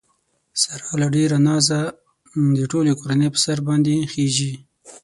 [0.61, 1.79] ساره له ډېره نازه
[2.57, 4.53] د ټولې کورنۍ په سر باندې خېژي.